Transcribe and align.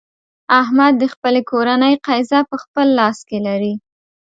احمد 0.61 0.93
د 0.97 1.03
خپلې 1.13 1.41
کورنۍ 1.51 1.93
قېزه 2.05 2.39
په 2.49 2.55
خپل 2.63 2.87
لاس 2.99 3.17
کې 3.29 3.37
لري. 3.47 3.73